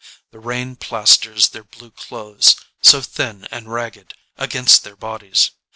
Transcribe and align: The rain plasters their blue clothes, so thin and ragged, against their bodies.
The 0.31 0.39
rain 0.39 0.77
plasters 0.77 1.49
their 1.49 1.63
blue 1.63 1.91
clothes, 1.91 2.55
so 2.81 3.01
thin 3.01 3.45
and 3.51 3.71
ragged, 3.71 4.15
against 4.35 4.83
their 4.83 4.95
bodies. 4.95 5.51